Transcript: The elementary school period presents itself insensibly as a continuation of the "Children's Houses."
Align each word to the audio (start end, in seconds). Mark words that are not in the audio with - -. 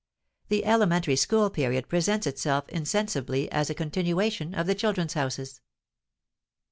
The 0.49 0.65
elementary 0.65 1.15
school 1.15 1.51
period 1.51 1.87
presents 1.87 2.25
itself 2.25 2.67
insensibly 2.69 3.51
as 3.51 3.69
a 3.69 3.75
continuation 3.75 4.55
of 4.55 4.65
the 4.65 4.73
"Children's 4.73 5.13
Houses." 5.13 5.61